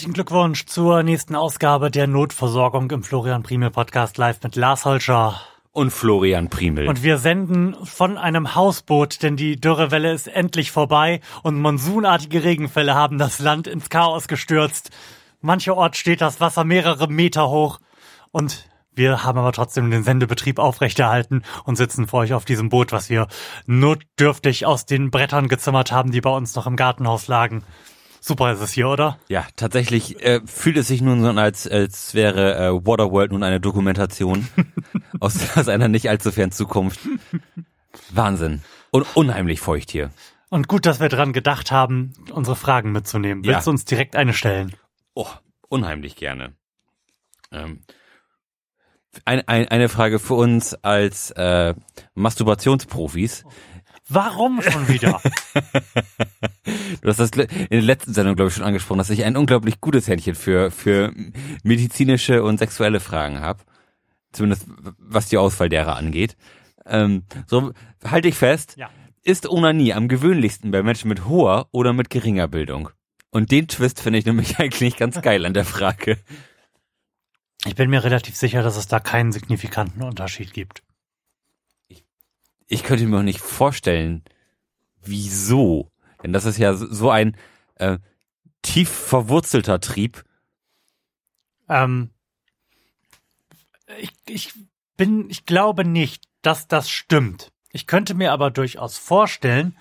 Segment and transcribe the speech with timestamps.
[0.00, 5.38] Herzlichen Glückwunsch zur nächsten Ausgabe der Notversorgung im Florian Primel Podcast live mit Lars Holscher.
[5.72, 6.88] Und Florian Primel.
[6.88, 12.94] Und wir senden von einem Hausboot, denn die Dürrewelle ist endlich vorbei und monsunartige Regenfälle
[12.94, 14.88] haben das Land ins Chaos gestürzt.
[15.42, 17.78] Mancherorts steht das Wasser mehrere Meter hoch
[18.30, 22.90] und wir haben aber trotzdem den Sendebetrieb aufrechterhalten und sitzen vor euch auf diesem Boot,
[22.90, 23.28] was wir
[23.66, 27.64] notdürftig aus den Brettern gezimmert haben, die bei uns noch im Gartenhaus lagen.
[28.20, 29.18] Super ist es hier, oder?
[29.28, 33.42] Ja, tatsächlich äh, fühlt es sich nun so an, als, als wäre äh, Waterworld nun
[33.42, 34.46] eine Dokumentation
[35.20, 37.00] aus, aus einer nicht allzu fernen Zukunft.
[38.10, 38.62] Wahnsinn.
[38.90, 40.10] Und unheimlich feucht hier.
[40.50, 43.44] Und gut, dass wir dran gedacht haben, unsere Fragen mitzunehmen.
[43.44, 43.64] Willst Ja.
[43.64, 44.74] du uns direkt eine stellen?
[45.14, 45.28] Oh,
[45.68, 46.54] unheimlich gerne.
[47.52, 47.82] Ähm,
[49.24, 51.74] ein, ein, eine Frage für uns als äh,
[52.14, 53.44] Masturbationsprofis.
[54.10, 55.20] Warum schon wieder?
[57.00, 59.80] Du hast das in der letzten Sendung, glaube ich, schon angesprochen, dass ich ein unglaublich
[59.80, 61.12] gutes Händchen für, für
[61.62, 63.62] medizinische und sexuelle Fragen habe.
[64.32, 64.66] Zumindest
[64.98, 66.36] was die Auswahl derer angeht.
[66.86, 67.72] Ähm, so,
[68.04, 68.74] halte ich fest.
[68.76, 68.90] Ja.
[69.22, 72.90] Ist Onanie am gewöhnlichsten bei Menschen mit hoher oder mit geringer Bildung?
[73.30, 76.18] Und den Twist finde ich nämlich eigentlich ganz geil an der Frage.
[77.66, 80.82] Ich bin mir relativ sicher, dass es da keinen signifikanten Unterschied gibt.
[82.72, 84.22] Ich könnte mir auch nicht vorstellen,
[85.02, 85.90] wieso.
[86.22, 87.36] Denn das ist ja so ein
[87.74, 87.98] äh,
[88.62, 90.24] tief verwurzelter Trieb.
[91.68, 92.10] Ähm,
[93.98, 94.52] ich, ich
[94.96, 97.50] bin, ich glaube nicht, dass das stimmt.
[97.72, 99.76] Ich könnte mir aber durchaus vorstellen,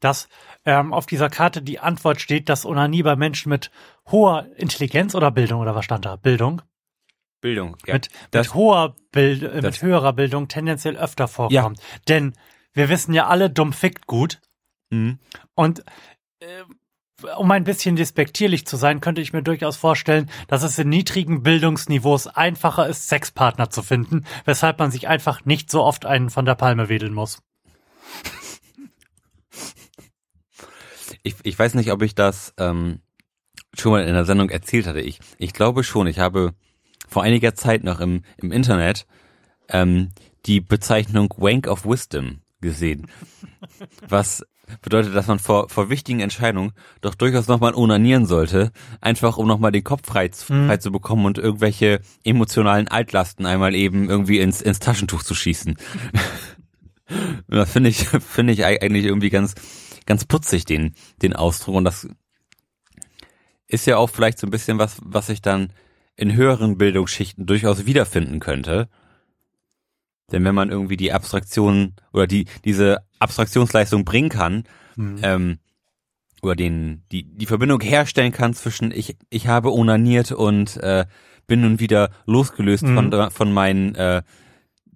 [0.00, 0.28] dass
[0.66, 3.70] ähm, auf dieser Karte die Antwort steht, dass Onanie bei Menschen mit
[4.10, 6.16] hoher Intelligenz oder Bildung oder was stand da?
[6.16, 6.60] Bildung?
[7.40, 7.76] Bildung.
[7.86, 11.80] Ja, mit, das, mit hoher Bild, äh, mit das- höherer Bildung tendenziell öfter vorkommt.
[12.08, 12.34] Denn
[12.72, 14.40] wir wissen ja alle, dumm fickt gut.
[14.90, 15.18] Mhm.
[15.54, 15.84] Und
[16.40, 16.62] äh,
[17.36, 21.42] um ein bisschen despektierlich zu sein, könnte ich mir durchaus vorstellen, dass es in niedrigen
[21.42, 26.44] Bildungsniveaus einfacher ist, Sexpartner zu finden, weshalb man sich einfach nicht so oft einen von
[26.44, 27.40] der Palme wedeln muss.
[31.22, 33.00] ich, ich weiß nicht, ob ich das ähm,
[33.74, 35.00] schon mal in der Sendung erzählt hatte.
[35.00, 36.06] Ich, ich glaube schon.
[36.06, 36.54] Ich habe
[37.06, 39.06] vor einiger Zeit noch im, im Internet
[39.68, 40.10] ähm,
[40.46, 43.08] die Bezeichnung Wank of Wisdom gesehen.
[44.08, 44.44] Was
[44.82, 49.70] bedeutet, dass man vor, vor wichtigen Entscheidungen doch durchaus nochmal onanieren sollte, einfach um nochmal
[49.72, 54.62] den Kopf frei, zu- frei zu bekommen und irgendwelche emotionalen Altlasten einmal eben irgendwie ins,
[54.62, 55.76] ins Taschentuch zu schießen.
[57.46, 59.54] Das finde ich, finde ich eigentlich irgendwie ganz,
[60.06, 61.76] ganz putzig, den, den Ausdruck.
[61.76, 62.08] Und das
[63.68, 65.72] ist ja auch vielleicht so ein bisschen was, was ich dann
[66.16, 68.88] in höheren Bildungsschichten durchaus wiederfinden könnte.
[70.32, 74.64] Denn wenn man irgendwie die Abstraktion oder die, diese Abstraktionsleistung bringen kann,
[75.22, 75.58] ähm,
[76.42, 81.06] oder den, die, die Verbindung herstellen kann zwischen ich, ich habe onaniert und äh,
[81.46, 84.22] bin nun wieder losgelöst von, von meinen äh,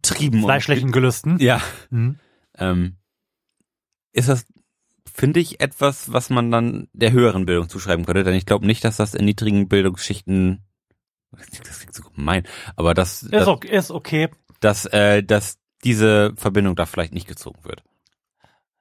[0.03, 0.43] Trieben.
[0.43, 1.33] Fleischlichen Gelüsten.
[1.33, 1.61] Und, ja.
[1.91, 2.17] Mhm.
[2.57, 2.97] Ähm,
[4.13, 4.47] ist das,
[5.13, 8.85] finde ich, etwas, was man dann der höheren Bildung zuschreiben könnte, denn ich glaube nicht,
[8.85, 10.65] dass das in niedrigen Bildungsschichten,
[11.65, 12.45] das klingt so gemein,
[12.77, 14.29] aber das, Ist, das, okay, ist okay.
[14.61, 17.83] dass, äh, dass diese Verbindung da vielleicht nicht gezogen wird.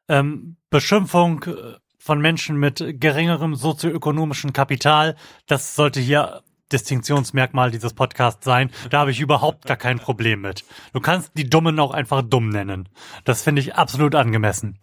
[0.07, 5.15] Ähm, Beschimpfung äh, von Menschen mit geringerem sozioökonomischen Kapital,
[5.47, 8.71] das sollte hier Distinktionsmerkmal dieses Podcasts sein.
[8.89, 10.63] Da habe ich überhaupt gar kein Problem mit.
[10.93, 12.89] Du kannst die Dummen auch einfach dumm nennen.
[13.23, 14.79] Das finde ich absolut angemessen.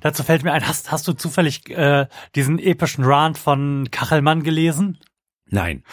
[0.00, 4.98] Dazu fällt mir ein, hast, hast du zufällig äh, diesen epischen Rant von Kachelmann gelesen?
[5.46, 5.82] Nein.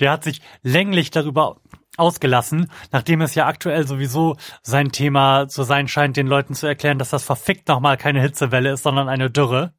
[0.00, 1.56] Der hat sich länglich darüber
[1.96, 6.98] ausgelassen, nachdem es ja aktuell sowieso sein Thema zu sein scheint, den Leuten zu erklären,
[6.98, 9.72] dass das verfickt nochmal keine Hitzewelle ist, sondern eine Dürre.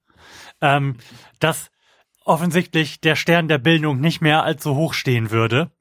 [0.62, 0.98] Ähm,
[1.40, 1.70] dass
[2.26, 5.72] offensichtlich der Stern der Bildung nicht mehr allzu hoch stehen würde.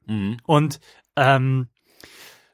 [0.45, 0.79] Und
[1.15, 1.67] ähm,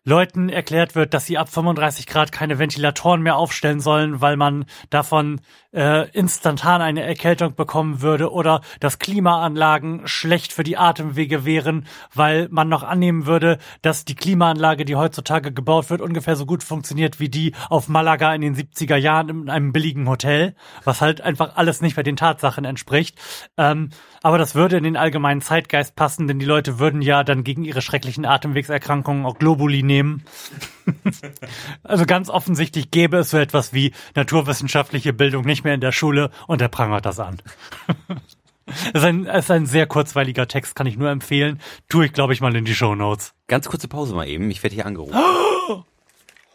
[0.05, 4.65] Leuten erklärt wird, dass sie ab 35 Grad keine Ventilatoren mehr aufstellen sollen, weil man
[4.89, 5.39] davon
[5.71, 12.49] äh, instantan eine Erkältung bekommen würde oder dass Klimaanlagen schlecht für die Atemwege wären, weil
[12.51, 17.21] man noch annehmen würde, dass die Klimaanlage, die heutzutage gebaut wird, ungefähr so gut funktioniert
[17.21, 20.53] wie die auf Malaga in den 70er Jahren in einem billigen Hotel,
[20.83, 23.17] was halt einfach alles nicht bei den Tatsachen entspricht.
[23.57, 23.89] Ähm,
[24.21, 27.63] aber das würde in den allgemeinen Zeitgeist passen, denn die Leute würden ja dann gegen
[27.63, 29.92] ihre schrecklichen Atemwegserkrankungen auch Globuli nehmen.
[31.83, 36.31] also ganz offensichtlich gäbe es so etwas wie naturwissenschaftliche Bildung nicht mehr in der Schule
[36.47, 37.41] und er prangert das an.
[38.65, 41.59] Es ist, ein, ist ein sehr kurzweiliger Text, kann ich nur empfehlen.
[41.89, 43.33] Tue ich, glaube ich, mal in die Show Notes.
[43.47, 44.49] Ganz kurze Pause mal eben.
[44.51, 45.19] Ich werde hier angerufen.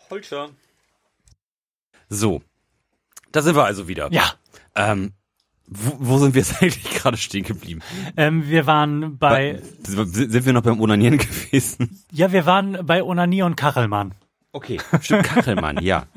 [0.08, 0.49] Holter.
[2.08, 2.40] So.
[3.31, 4.08] Da sind wir also wieder.
[4.11, 4.32] Ja,
[4.75, 5.12] Ähm,
[5.70, 7.80] Wo, wo sind wir jetzt eigentlich gerade stehen geblieben?
[8.16, 12.02] Ähm, wir waren bei, Sind wir noch beim Onanieren gewesen?
[12.10, 14.14] ja, wir waren bei Onanie und Kachelmann.
[14.52, 16.06] Okay, stimmt, Kachelmann, ja.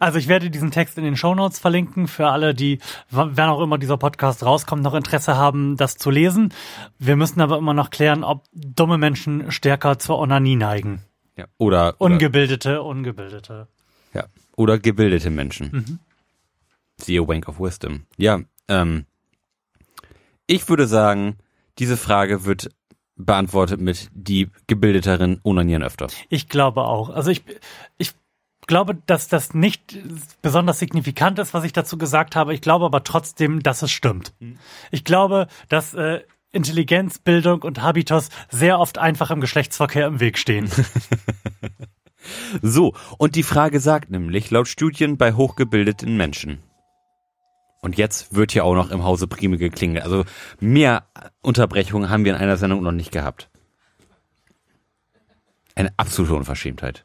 [0.00, 2.78] Also ich werde diesen Text in den Shownotes verlinken für alle, die,
[3.10, 6.52] wann auch immer dieser Podcast rauskommt, noch Interesse haben, das zu lesen.
[7.00, 11.02] Wir müssen aber immer noch klären, ob dumme Menschen stärker zur Onanie neigen.
[11.36, 11.46] ja.
[11.58, 13.66] Oder, oder, Ungebildete, ungebildete.
[14.14, 14.26] ja.
[14.56, 15.70] oder gebildete Menschen.
[15.72, 15.98] Mhm.
[17.00, 18.06] Siehe Wank of Wisdom.
[18.16, 19.06] Ja, ähm,
[20.46, 21.36] ich würde sagen,
[21.78, 22.70] diese Frage wird
[23.16, 26.08] beantwortet mit die gebildeteren onanieren öfter.
[26.28, 27.10] Ich glaube auch.
[27.10, 27.42] Also ich,
[27.98, 28.12] ich
[28.66, 29.98] glaube, dass das nicht
[30.40, 32.54] besonders signifikant ist, was ich dazu gesagt habe.
[32.54, 34.32] Ich glaube aber trotzdem, dass es stimmt.
[34.90, 40.38] Ich glaube, dass äh, Intelligenz, Bildung und Habitus sehr oft einfach im Geschlechtsverkehr im Weg
[40.38, 40.70] stehen.
[42.62, 46.58] So, und die Frage sagt nämlich, laut Studien bei hochgebildeten Menschen.
[47.80, 50.02] Und jetzt wird hier auch noch im Hause Prime geklingelt.
[50.02, 50.24] Also
[50.58, 51.06] mehr
[51.42, 53.48] Unterbrechungen haben wir in einer Sendung noch nicht gehabt.
[55.74, 57.04] Eine absolute Unverschämtheit.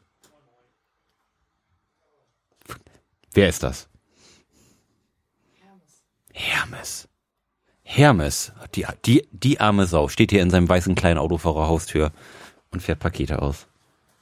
[3.32, 3.88] Wer ist das?
[6.32, 7.08] Hermes.
[7.84, 8.52] Hermes.
[8.74, 12.12] Die, die, die arme Sau steht hier in seinem weißen kleinen Auto vor der Haustür
[12.70, 13.68] und fährt Pakete aus.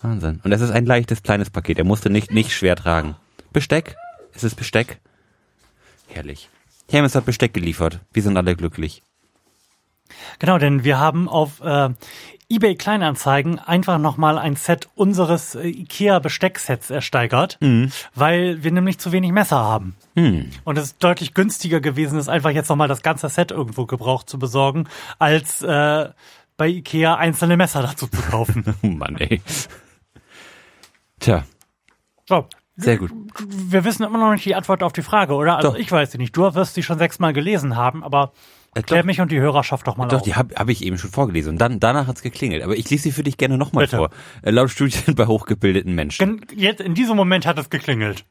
[0.02, 0.40] Wahnsinn.
[0.44, 1.78] Und es ist ein leichtes, kleines Paket.
[1.78, 3.16] Er musste nicht, nicht schwer tragen.
[3.52, 3.96] Besteck?
[4.34, 5.00] Ist es Besteck?
[6.12, 6.48] Herrlich.
[6.90, 8.00] Hermes hat Besteck geliefert.
[8.12, 9.02] Wir sind alle glücklich.
[10.38, 11.88] Genau, denn wir haben auf äh,
[12.50, 17.58] eBay Kleinanzeigen einfach nochmal ein Set unseres äh, IKEA Bestecksets ersteigert,
[18.14, 19.96] weil wir nämlich zu wenig Messer haben.
[20.64, 24.28] Und es ist deutlich günstiger gewesen, ist einfach jetzt nochmal das ganze Set irgendwo gebraucht
[24.28, 24.86] zu besorgen,
[25.18, 26.10] als äh,
[26.58, 28.64] bei IKEA einzelne Messer dazu zu kaufen.
[28.82, 29.40] Oh Mann, ey.
[31.20, 31.44] Tja,
[32.28, 32.46] so,
[32.76, 33.12] sehr gut.
[33.48, 35.56] wir wissen immer noch nicht die Antwort auf die Frage, oder?
[35.56, 35.78] Also Doch.
[35.78, 36.36] ich weiß sie nicht.
[36.36, 38.32] Du wirst sie schon sechsmal gelesen haben, aber
[38.74, 39.06] Äh, klär doch.
[39.06, 40.22] mich und die Hörerschaft doch mal Doch, auf.
[40.22, 41.50] die habe hab ich eben schon vorgelesen.
[41.52, 42.62] Und dann, danach hat's geklingelt.
[42.62, 44.08] Aber ich lese sie für dich gerne nochmal vor.
[44.40, 46.46] Äh, laut Studien bei hochgebildeten Menschen.
[46.54, 48.24] Jetzt in diesem Moment hat es geklingelt.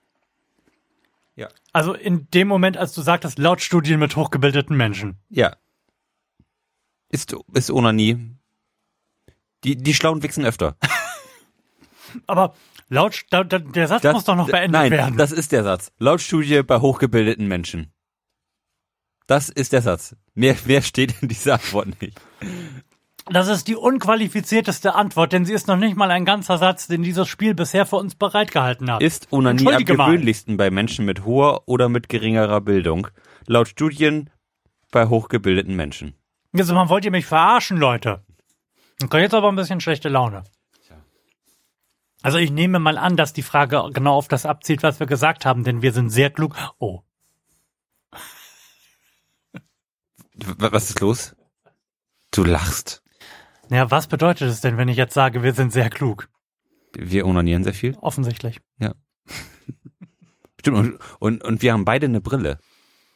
[1.36, 1.48] Ja.
[1.72, 5.18] Also in dem Moment, als du sagtest, laut Studien mit hochgebildeten Menschen.
[5.30, 5.56] Ja.
[7.10, 8.18] Ist, ist Onanie.
[9.64, 10.76] Die, die Schlauen wichsen öfter.
[12.26, 12.56] Aber
[12.92, 15.18] laut, da, da, der Satz muss doch noch beendet nein, werden.
[15.18, 15.92] das ist der Satz.
[15.98, 17.92] Laut Studie bei hochgebildeten Menschen.
[19.28, 20.16] Das ist der Satz.
[20.34, 22.20] Mehr, mehr steht in dieser Antwort nicht.
[23.30, 27.02] Das ist die unqualifizierteste Antwort, denn sie ist noch nicht mal ein ganzer Satz, den
[27.02, 29.02] dieses Spiel bisher für uns bereitgehalten hat.
[29.02, 33.08] Ist Onanie am gewöhnlichsten bei Menschen mit hoher oder mit geringerer Bildung?
[33.46, 34.30] Laut Studien
[34.92, 36.16] bei hochgebildeten Menschen.
[36.58, 38.26] Also man wollt ihr mich verarschen, Leute.
[39.02, 40.44] Ich jetzt aber ein bisschen schlechte Laune.
[42.22, 45.46] Also ich nehme mal an, dass die Frage genau auf das abzielt, was wir gesagt
[45.46, 46.56] haben, denn wir sind sehr klug.
[46.80, 47.02] Oh,
[50.58, 51.36] was ist los?
[52.32, 53.04] Du lachst.
[53.70, 56.30] naja, was bedeutet es denn, wenn ich jetzt sage, wir sind sehr klug?
[56.94, 57.96] Wir onanieren sehr viel.
[58.02, 58.60] Offensichtlich.
[60.60, 60.78] Stimmt.
[60.78, 62.60] Und, und, und wir haben beide eine Brille.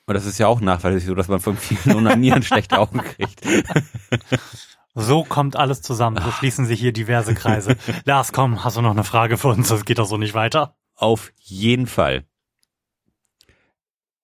[0.08, 3.41] Und das ist ja auch nachweislich so, dass man von vielen Onanieren schlechte Augen kriegt.
[4.98, 6.24] So kommt alles zusammen.
[6.24, 7.75] So schließen sich hier diverse Kreise.
[8.06, 9.68] Lars, komm, hast du noch eine Frage für uns?
[9.68, 10.78] Das geht doch so nicht weiter.
[10.96, 12.25] Auf jeden Fall.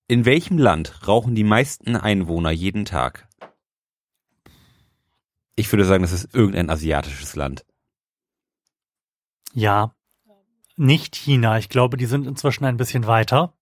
[0.08, 3.28] In welchem Land rauchen die meisten Einwohner jeden Tag?
[5.58, 7.66] Ich würde sagen, das ist irgendein asiatisches Land.
[9.54, 9.94] Ja,
[10.78, 11.58] nicht China.
[11.58, 13.54] Ich glaube, die sind inzwischen ein bisschen weiter.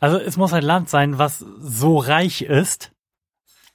[0.00, 2.92] Also es muss ein Land sein, was so reich ist,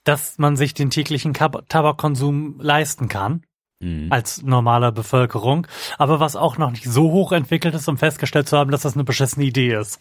[0.05, 3.43] dass man sich den täglichen Tabakkonsum leisten kann
[3.81, 4.07] Mhm.
[4.09, 8.57] als normale Bevölkerung, aber was auch noch nicht so hoch entwickelt ist, um festgestellt zu
[8.57, 9.99] haben, dass das eine beschissene Idee ist.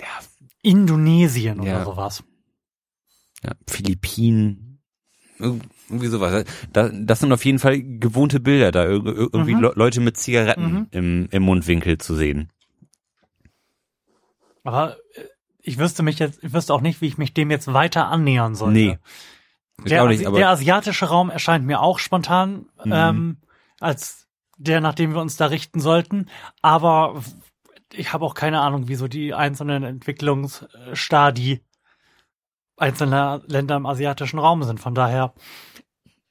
[0.00, 0.06] Ja,
[0.62, 1.84] Indonesien oder Ja.
[1.84, 2.22] sowas.
[3.42, 4.80] ja, Philippinen,
[5.40, 6.44] irg- irgendwie sowas.
[6.72, 9.62] Da, das sind auf jeden Fall gewohnte Bilder, da irg- ir- irgendwie Mhm.
[9.62, 10.86] Le- Leute mit Zigaretten Mhm.
[10.92, 12.50] im, im Mundwinkel zu sehen.
[14.62, 15.24] Aber äh,
[15.62, 18.54] ich wüsste mich jetzt, ich wüsste auch nicht, wie ich mich dem jetzt weiter annähern
[18.54, 18.72] sollte.
[18.72, 18.98] Nee.
[19.84, 22.92] Der, nicht, der asiatische Raum erscheint mir auch spontan Mhm.
[22.92, 23.36] ähm,
[23.80, 24.28] als
[24.58, 26.28] der, nach dem wir uns da richten sollten.
[26.60, 27.22] Aber
[27.92, 31.60] ich habe auch keine Ahnung, wieso die einzelnen Entwicklungsstadii
[32.76, 34.80] einzelner Länder im asiatischen Raum sind.
[34.80, 35.34] Von daher,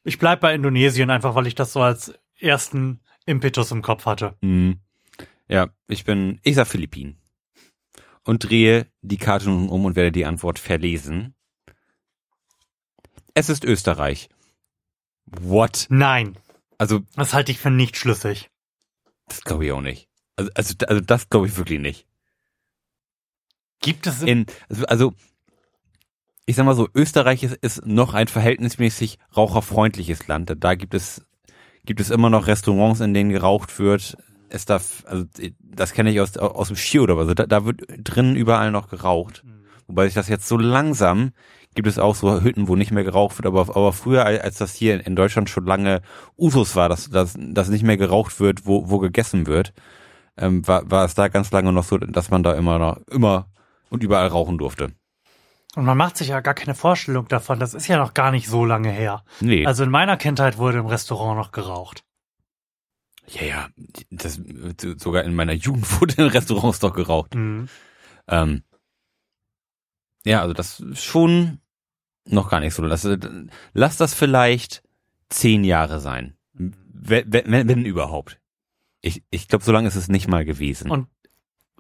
[0.03, 4.35] ich bleib bei Indonesien einfach, weil ich das so als ersten Impetus im Kopf hatte.
[4.41, 4.79] Mhm.
[5.47, 7.20] Ja, ich bin, ich sag Philippinen.
[8.23, 11.33] Und drehe die Karte nun um und werde die Antwort verlesen.
[13.33, 14.29] Es ist Österreich.
[15.25, 15.87] What?
[15.89, 16.37] Nein,
[16.77, 18.49] Also, das halte ich für nicht schlüssig.
[19.27, 20.09] das glaube ich auch nicht.
[20.35, 22.07] Also, also, also das glaube ich wirklich nicht.
[23.79, 25.13] Gibt es in, also, also
[26.45, 30.53] ich sag mal so, Österreich ist, ist noch ein verhältnismäßig raucherfreundliches Land.
[30.59, 31.25] Da gibt es
[31.85, 34.17] gibt es immer noch Restaurants, in denen geraucht wird.
[34.53, 35.25] Es darf, also
[35.60, 37.24] das kenne ich aus aus dem Ski oder was.
[37.24, 39.43] Also da, da wird drinnen überall noch geraucht.
[39.46, 39.65] Mhm.
[39.88, 41.31] Wobei sich das jetzt so langsam
[41.75, 44.74] gibt es auch so Hütten, wo nicht mehr geraucht wird, aber, aber früher, als das
[44.74, 46.01] hier in Deutschland schon lange
[46.38, 49.74] Usus war, dass, dass, dass nicht mehr geraucht wird, wo, wo gegessen wird,
[50.38, 53.48] ähm, war, war es da ganz lange noch so, dass man da immer noch, immer
[53.89, 54.93] und überall rauchen durfte.
[55.75, 57.60] Und man macht sich ja gar keine Vorstellung davon.
[57.60, 59.24] Das ist ja noch gar nicht so lange her.
[59.39, 59.65] Nee.
[59.65, 62.03] Also in meiner Kindheit wurde im Restaurant noch geraucht.
[63.31, 63.69] Ja, ja.
[64.09, 64.39] Das,
[64.97, 67.35] sogar in meiner Jugend wurde in Restaurants doch geraucht.
[67.35, 67.69] Mhm.
[68.27, 68.63] Ähm,
[70.25, 71.59] ja, also das ist schon
[72.25, 72.83] noch gar nicht so.
[72.83, 73.07] Lass,
[73.73, 74.83] lass das vielleicht
[75.29, 76.35] zehn Jahre sein.
[76.53, 78.39] Wenn, wenn, wenn überhaupt.
[79.01, 80.91] Ich, ich glaube, so lange ist es nicht mal gewesen.
[80.91, 81.07] Und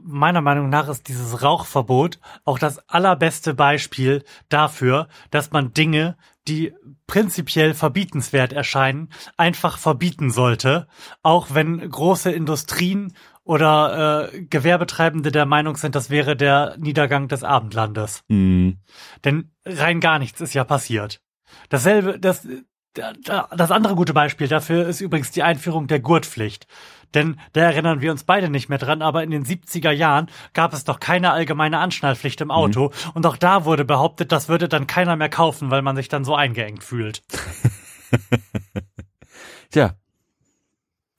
[0.01, 6.17] meiner Meinung nach ist dieses Rauchverbot auch das allerbeste Beispiel dafür, dass man Dinge,
[6.47, 6.73] die
[7.07, 10.87] prinzipiell verbietenswert erscheinen, einfach verbieten sollte,
[11.23, 17.43] auch wenn große Industrien oder äh, Gewerbetreibende der Meinung sind, das wäre der Niedergang des
[17.43, 18.23] Abendlandes.
[18.27, 18.79] Mhm.
[19.25, 21.21] Denn rein gar nichts ist ja passiert.
[21.69, 22.47] Dasselbe, das,
[22.93, 26.67] das andere gute Beispiel dafür ist übrigens die Einführung der Gurtpflicht.
[27.13, 30.73] Denn da erinnern wir uns beide nicht mehr dran, aber in den 70er Jahren gab
[30.73, 32.85] es doch keine allgemeine Anschnallpflicht im Auto.
[32.85, 33.11] Mhm.
[33.13, 36.23] Und auch da wurde behauptet, das würde dann keiner mehr kaufen, weil man sich dann
[36.23, 37.23] so eingeengt fühlt.
[39.71, 39.95] Tja.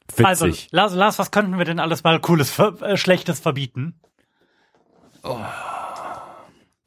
[0.09, 0.27] Witzig.
[0.27, 3.99] Also, Lars, Lars, was könnten wir denn alles mal Cooles, äh, Schlechtes verbieten?
[5.23, 5.39] Oh.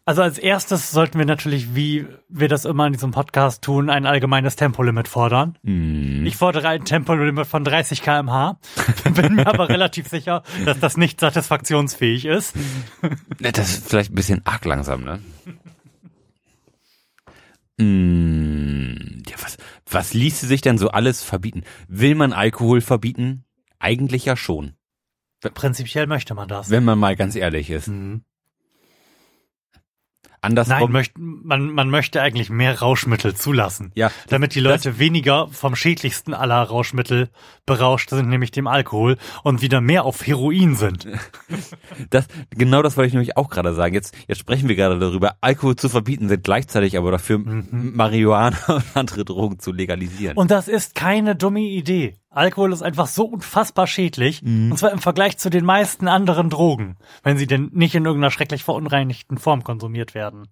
[0.08, 4.06] Also als erstes sollten wir natürlich, wie wir das immer in diesem Podcast tun, ein
[4.06, 5.58] allgemeines Tempolimit fordern.
[5.64, 6.28] Mm.
[6.28, 8.60] Ich fordere ein Tempolimit von 30 kmh,
[9.16, 12.56] bin mir aber relativ sicher, dass das nicht satisfaktionsfähig ist.
[13.40, 15.20] Das ist vielleicht ein bisschen arg langsam, ne?
[17.78, 19.58] mm, ja, was,
[19.90, 21.64] was ließe sich denn so alles verbieten?
[21.88, 23.44] Will man Alkohol verbieten?
[23.80, 24.74] Eigentlich ja schon.
[25.42, 26.70] Prinzipiell möchte man das.
[26.70, 27.88] Wenn man mal ganz ehrlich ist.
[27.88, 28.24] Mhm.
[30.46, 30.80] Andersrum.
[30.80, 33.92] Nein, möcht, man, man möchte eigentlich mehr Rauschmittel zulassen.
[33.96, 34.12] Ja.
[34.28, 37.30] Damit die Leute das, weniger vom schädlichsten aller Rauschmittel
[37.66, 41.08] berauscht sind, nämlich dem Alkohol, und wieder mehr auf Heroin sind.
[42.10, 43.94] Das, genau das wollte ich nämlich auch gerade sagen.
[43.94, 47.94] Jetzt, jetzt sprechen wir gerade darüber, Alkohol zu verbieten, sind gleichzeitig aber dafür mhm.
[47.96, 50.38] Marihuana und andere Drogen zu legalisieren.
[50.38, 52.16] Und das ist keine dumme Idee.
[52.36, 54.72] Alkohol ist einfach so unfassbar schädlich, mhm.
[54.72, 58.32] und zwar im Vergleich zu den meisten anderen Drogen, wenn sie denn nicht in irgendeiner
[58.32, 60.48] schrecklich verunreinigten Form konsumiert werden.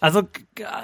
[0.00, 0.22] Also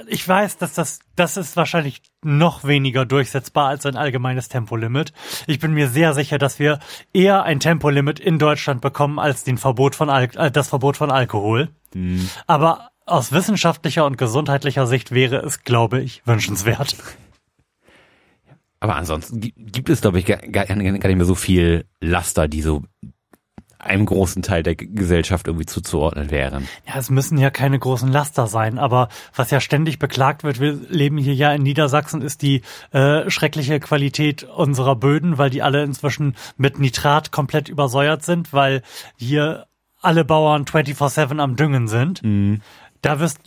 [0.06, 5.12] ich weiß, dass das das ist wahrscheinlich noch weniger durchsetzbar als ein allgemeines Tempolimit.
[5.46, 6.78] Ich bin mir sehr sicher, dass wir
[7.12, 11.10] eher ein Tempolimit in Deutschland bekommen als den Verbot von Al äh, das Verbot von
[11.10, 11.68] Alkohol.
[11.94, 12.28] Mhm.
[12.46, 16.96] Aber aus wissenschaftlicher und gesundheitlicher Sicht wäre es, glaube ich, wünschenswert.
[18.82, 22.62] Aber ansonsten gibt es, glaube ich, gar, gar, gar nicht mehr so viel Laster, die
[22.62, 22.82] so
[23.78, 26.66] einem großen Teil der Gesellschaft irgendwie zuzuordnen wären.
[26.84, 30.72] Ja, es müssen ja keine großen Laster sein, aber was ja ständig beklagt wird, wir
[30.88, 35.84] leben hier ja in Niedersachsen, ist die äh, schreckliche Qualität unserer Böden, weil die alle
[35.84, 38.82] inzwischen mit Nitrat komplett übersäuert sind, weil
[39.16, 39.66] hier
[40.00, 42.20] alle Bauern 24-7 am Düngen sind.
[42.24, 42.62] Mhm
[43.02, 43.40] da wirst,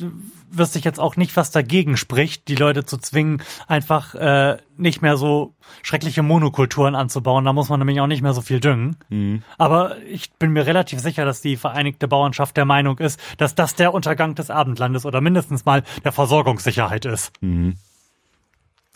[0.52, 5.02] wirst dich jetzt auch nicht, was dagegen spricht, die Leute zu zwingen, einfach äh, nicht
[5.02, 7.46] mehr so schreckliche Monokulturen anzubauen.
[7.46, 8.98] Da muss man nämlich auch nicht mehr so viel düngen.
[9.10, 9.44] Mhm.
[9.58, 13.76] Aber ich bin mir relativ sicher, dass die Vereinigte Bauernschaft der Meinung ist, dass das
[13.76, 17.32] der Untergang des Abendlandes oder mindestens mal der Versorgungssicherheit ist.
[17.42, 17.76] Mhm.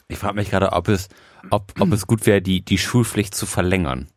[0.10, 1.08] Ich frage mich gerade, ob es,
[1.52, 4.08] ob, ob es gut wäre, die, die Schulpflicht zu verlängern.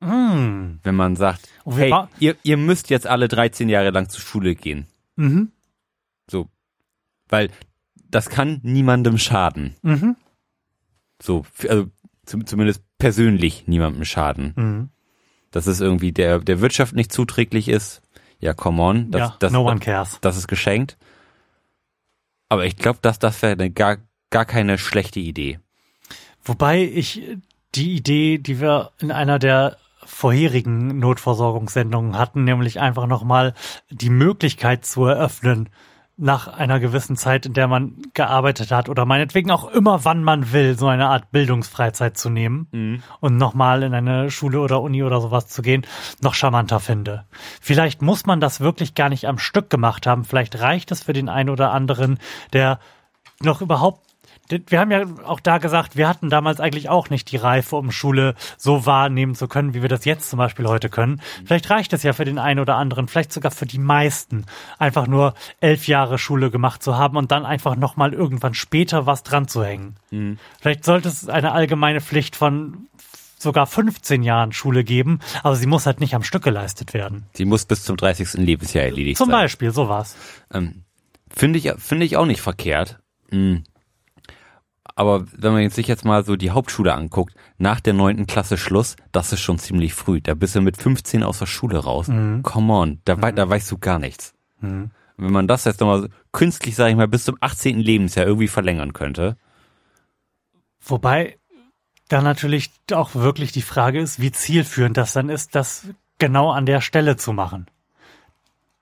[0.00, 0.78] Mm.
[0.84, 4.86] Wenn man sagt, hey, ihr, ihr müsst jetzt alle 13 Jahre lang zur Schule gehen.
[5.18, 5.52] Mhm.
[6.30, 6.48] So.
[7.28, 7.50] Weil
[8.08, 9.74] das kann niemandem schaden.
[9.82, 10.16] Mhm.
[11.20, 11.90] So, also
[12.24, 14.52] zumindest persönlich niemandem schaden.
[14.56, 14.88] Mhm.
[15.50, 18.02] Dass es irgendwie der, der Wirtschaft nicht zuträglich ist.
[18.38, 19.10] Ja, come on.
[19.10, 20.18] Das, ja, das, no one cares.
[20.20, 20.96] Das ist geschenkt.
[22.48, 23.98] Aber ich glaube, dass das wäre gar,
[24.30, 25.58] gar keine schlechte Idee.
[26.44, 27.22] Wobei ich
[27.74, 29.76] die Idee, die wir in einer der
[30.08, 33.54] vorherigen Notversorgungssendungen hatten, nämlich einfach nochmal
[33.90, 35.68] die Möglichkeit zu eröffnen,
[36.20, 40.52] nach einer gewissen Zeit, in der man gearbeitet hat oder meinetwegen auch immer, wann man
[40.52, 43.02] will, so eine Art Bildungsfreizeit zu nehmen mhm.
[43.20, 45.86] und nochmal in eine Schule oder Uni oder sowas zu gehen,
[46.20, 47.24] noch charmanter finde.
[47.60, 50.24] Vielleicht muss man das wirklich gar nicht am Stück gemacht haben.
[50.24, 52.18] Vielleicht reicht es für den einen oder anderen,
[52.52, 52.80] der
[53.40, 54.07] noch überhaupt
[54.50, 57.90] wir haben ja auch da gesagt, wir hatten damals eigentlich auch nicht die Reife, um
[57.90, 61.20] Schule so wahrnehmen zu können, wie wir das jetzt zum Beispiel heute können.
[61.44, 64.46] Vielleicht reicht es ja für den einen oder anderen, vielleicht sogar für die meisten,
[64.78, 69.22] einfach nur elf Jahre Schule gemacht zu haben und dann einfach nochmal irgendwann später was
[69.22, 69.96] dran zu hängen.
[70.10, 70.38] Mhm.
[70.60, 72.88] Vielleicht sollte es eine allgemeine Pflicht von
[73.38, 77.26] sogar 15 Jahren Schule geben, aber sie muss halt nicht am Stück geleistet werden.
[77.34, 78.34] Sie muss bis zum 30.
[78.34, 79.34] Lebensjahr erledigt zum sein.
[79.34, 80.16] Zum Beispiel, sowas.
[80.52, 80.82] Ähm,
[81.30, 82.98] Finde ich, finde ich auch nicht verkehrt.
[83.30, 83.64] Mhm.
[84.98, 88.96] Aber wenn man sich jetzt mal so die Hauptschule anguckt, nach der neunten Klasse Schluss,
[89.12, 90.20] das ist schon ziemlich früh.
[90.20, 92.08] Da bist du mit 15 aus der Schule raus.
[92.08, 92.42] Mhm.
[92.42, 93.36] Come on, da, mhm.
[93.36, 94.34] da weißt du gar nichts.
[94.60, 94.90] Mhm.
[95.16, 97.78] Wenn man das jetzt nochmal künstlich, sage ich mal, bis zum 18.
[97.78, 99.36] Lebensjahr irgendwie verlängern könnte.
[100.80, 101.38] Wobei
[102.08, 105.86] da natürlich auch wirklich die Frage ist, wie zielführend das dann ist, das
[106.18, 107.66] genau an der Stelle zu machen.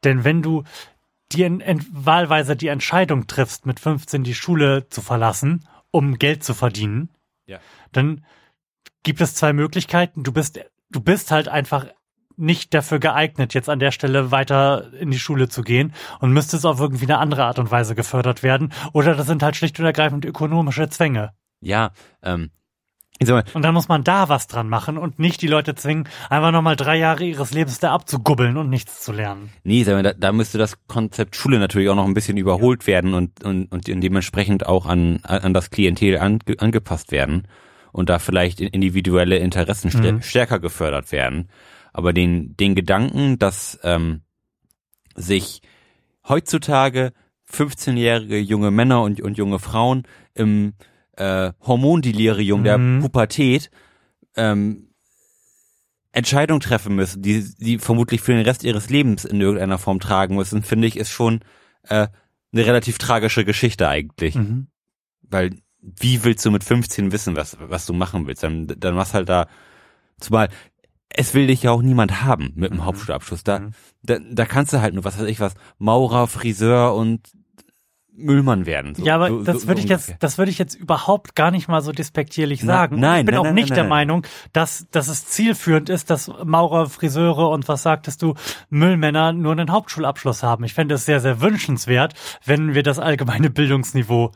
[0.02, 0.64] Denn wenn du
[1.32, 1.44] die
[1.92, 7.11] wahlweise die Entscheidung triffst, mit 15 die Schule zu verlassen, um Geld zu verdienen,
[7.47, 7.59] ja.
[7.93, 8.25] dann
[9.02, 10.23] gibt es zwei Möglichkeiten.
[10.23, 11.87] Du bist, du bist halt einfach
[12.37, 16.57] nicht dafür geeignet, jetzt an der Stelle weiter in die Schule zu gehen und müsste
[16.57, 18.73] es auf irgendwie eine andere Art und Weise gefördert werden.
[18.93, 21.33] Oder das sind halt schlicht und ergreifend ökonomische Zwänge.
[21.61, 22.50] Ja, ähm,
[23.54, 26.76] und dann muss man da was dran machen und nicht die Leute zwingen, einfach nochmal
[26.76, 29.50] drei Jahre ihres Lebens da abzugubbeln und nichts zu lernen.
[29.64, 33.42] Nee, da, da müsste das Konzept Schule natürlich auch noch ein bisschen überholt werden und,
[33.42, 37.49] und, und dementsprechend auch an, an das Klientel an, angepasst werden
[37.92, 40.20] und da vielleicht individuelle Interessen mhm.
[40.20, 41.49] stärker gefördert werden.
[41.94, 44.20] Aber den, den Gedanken, dass ähm,
[45.14, 45.62] sich
[46.28, 47.12] heutzutage
[47.50, 50.02] 15-jährige junge Männer und, und junge Frauen
[50.35, 50.75] im
[51.16, 52.64] äh, Hormondelirium mhm.
[52.64, 53.70] der Pubertät
[54.37, 54.88] ähm,
[56.12, 60.37] Entscheidungen treffen müssen, die sie vermutlich für den Rest ihres Lebens in irgendeiner Form tragen
[60.37, 61.40] müssen, finde ich, ist schon
[61.83, 62.09] äh,
[62.52, 64.35] eine relativ tragische Geschichte eigentlich.
[64.35, 64.68] Mhm.
[65.22, 65.50] Weil
[65.81, 68.42] wie willst du mit 15 wissen, was, was du machen willst?
[68.42, 69.46] Dann, dann machst halt da,
[70.18, 70.48] zumal
[71.09, 72.87] es will dich ja auch niemand haben mit einem mhm.
[72.87, 73.44] Hauptschulabschluss.
[73.44, 73.70] Da, mhm.
[74.02, 77.33] da, da kannst du halt nur, was weiß ich was, Maurer, Friseur und
[78.16, 78.94] Müllmann werden.
[78.94, 81.50] So, ja, aber so, das so, würde ich jetzt, das würde ich jetzt überhaupt gar
[81.50, 83.00] nicht mal so despektierlich Na, sagen.
[83.00, 86.11] Nein, ich bin nein, auch nein, nicht nein, der Meinung, dass, dass es zielführend ist,
[86.11, 88.35] dass Maurer, Friseure und was sagtest du,
[88.70, 90.64] Müllmänner nur einen Hauptschulabschluss haben.
[90.64, 94.33] Ich fände es sehr, sehr wünschenswert, wenn wir das allgemeine Bildungsniveau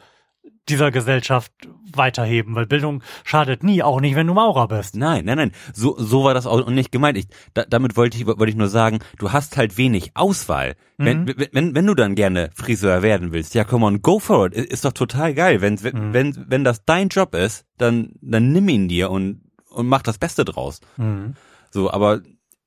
[0.71, 1.53] dieser Gesellschaft
[1.93, 4.97] weiterheben, weil Bildung schadet nie, auch nicht, wenn du Maurer bist.
[4.97, 7.19] Nein, nein, nein, so, so war das auch nicht gemeint.
[7.19, 10.77] Ich, da, damit wollte ich, wollte ich nur sagen, du hast halt wenig Auswahl.
[10.99, 11.05] Mhm.
[11.05, 14.55] Wenn, wenn, wenn du dann gerne Friseur werden willst, ja, come on, go for it,
[14.55, 15.61] ist doch total geil.
[15.61, 16.13] Wenn, mhm.
[16.13, 20.19] wenn, wenn das dein Job ist, dann, dann nimm ihn dir und, und mach das
[20.19, 20.81] Beste draus.
[20.97, 21.35] Mhm.
[21.71, 22.21] So, aber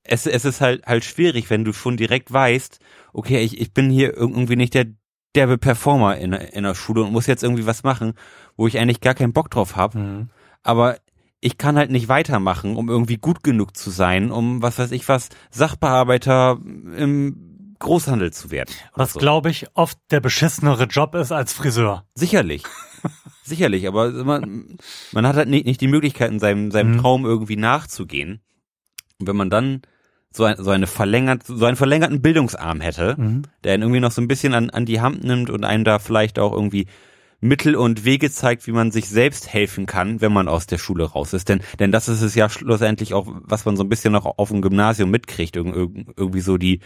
[0.04, 2.80] es, es ist halt, halt schwierig, wenn du schon direkt weißt,
[3.13, 4.88] okay, ich, ich bin hier irgendwie nicht der,
[5.36, 8.13] derbe Performer in, in der Schule und muss jetzt irgendwie was machen,
[8.56, 9.98] wo ich eigentlich gar keinen Bock drauf habe.
[9.98, 10.30] Mhm.
[10.62, 10.98] Aber
[11.41, 15.08] ich kann halt nicht weitermachen, um irgendwie gut genug zu sein, um was weiß ich
[15.10, 16.58] was, Sachbearbeiter
[16.98, 18.74] im Großhandel zu werden.
[18.96, 19.19] Was so.
[19.19, 22.06] glaube ich oft der beschissenere Job ist als Friseur.
[22.15, 22.63] Sicherlich.
[23.43, 24.78] Sicherlich, aber man,
[25.12, 27.00] man hat halt nicht, nicht die Möglichkeit, seinem, seinem mhm.
[27.00, 28.41] Traum irgendwie nachzugehen.
[29.19, 29.82] Und wenn man dann
[30.36, 33.43] so, ein, so eine verlängert, so einen verlängerten Bildungsarm hätte, mhm.
[33.63, 36.00] der ihn irgendwie noch so ein bisschen an, an die Hand nimmt und einem da
[36.00, 36.88] vielleicht auch irgendwie
[37.43, 41.04] Mittel und Wege zeigt, wie man sich selbst helfen kann, wenn man aus der Schule
[41.04, 41.50] raus ist.
[41.50, 44.50] Denn, denn das ist es ja schlussendlich auch, was man so ein bisschen noch auf
[44.50, 46.80] dem Gymnasium mitkriegt, irgendwie so die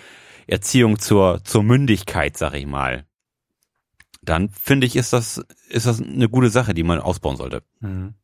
[0.47, 3.05] Erziehung zur, zur Mündigkeit, sag ich mal.
[4.23, 7.61] Dann finde ich, ist das, ist das eine gute Sache, die man ausbauen sollte.
[7.79, 8.15] Mhm.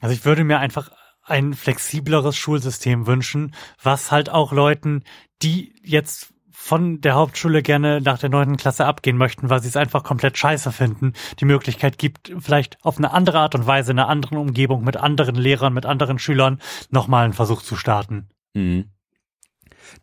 [0.00, 0.90] Also ich würde mir einfach
[1.30, 5.04] ein flexibleres Schulsystem wünschen, was halt auch Leuten,
[5.42, 9.78] die jetzt von der Hauptschule gerne nach der neunten Klasse abgehen möchten, weil sie es
[9.78, 13.98] einfach komplett scheiße finden, die Möglichkeit gibt, vielleicht auf eine andere Art und Weise in
[13.98, 18.28] einer anderen Umgebung mit anderen Lehrern, mit anderen Schülern nochmal einen Versuch zu starten.
[18.52, 18.90] Mhm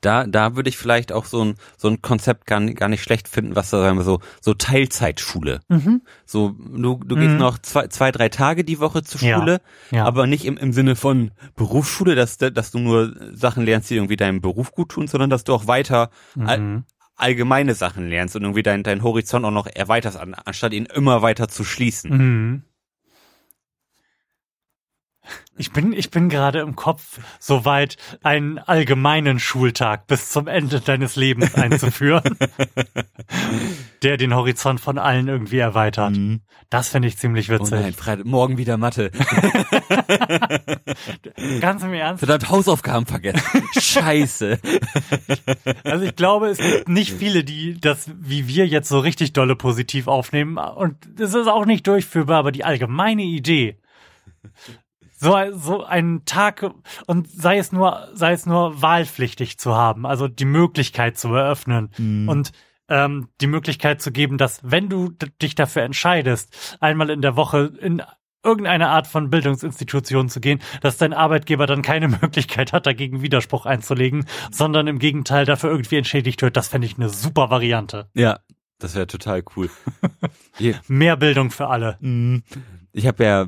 [0.02, 3.28] da, da würde ich vielleicht auch so ein, so ein Konzept gar, gar nicht schlecht
[3.28, 5.62] finden, was da sagen wir so, so Teilzeitschule.
[5.67, 6.02] Mhm.
[6.26, 7.38] So, du, du gehst mhm.
[7.38, 9.97] noch zwei, zwei, drei Tage die Woche zur Schule, ja.
[9.97, 10.06] Ja.
[10.06, 14.17] aber nicht im, im Sinne von Berufsschule, dass, dass du nur Sachen lernst, die irgendwie
[14.17, 16.47] deinem Beruf gut tun, sondern dass du auch weiter mhm.
[16.47, 16.84] all,
[17.15, 21.47] allgemeine Sachen lernst und irgendwie deinen dein Horizont auch noch erweiterst, anstatt ihn immer weiter
[21.47, 22.12] zu schließen.
[22.12, 22.63] Mhm.
[25.57, 30.81] Ich bin, ich bin gerade im Kopf so weit, einen allgemeinen Schultag bis zum Ende
[30.81, 32.37] deines Lebens einzuführen,
[34.03, 36.11] der den Horizont von allen irgendwie erweitert.
[36.11, 36.41] Mhm.
[36.69, 37.79] Das finde ich ziemlich Oh witzig.
[37.79, 39.11] nein, Freitag, morgen wieder Mathe.
[41.61, 42.19] Ganz im Ernst.
[42.19, 43.41] Verdammt, Hausaufgaben vergessen.
[43.79, 44.59] Scheiße.
[45.83, 49.55] Also ich glaube, es gibt nicht viele, die das wie wir jetzt so richtig dolle
[49.55, 50.57] positiv aufnehmen.
[50.57, 53.77] Und es ist auch nicht durchführbar, aber die allgemeine Idee.
[55.19, 56.69] So, so einen Tag
[57.08, 61.89] und sei es nur, sei es nur wahlpflichtig zu haben, also die Möglichkeit zu eröffnen
[62.30, 62.51] und
[62.88, 65.10] ähm, die Möglichkeit zu geben, dass wenn du
[65.41, 68.01] dich dafür entscheidest, einmal in der Woche in
[68.43, 73.65] irgendeine Art von Bildungsinstitution zu gehen, dass dein Arbeitgeber dann keine Möglichkeit hat, dagegen Widerspruch
[73.65, 76.56] einzulegen, sondern im Gegenteil dafür irgendwie entschädigt wird.
[76.56, 78.10] Das fände ich eine super Variante.
[78.13, 78.39] Ja,
[78.80, 79.69] das wäre total cool.
[80.88, 81.97] Mehr Bildung für alle.
[82.93, 83.47] Ich habe ja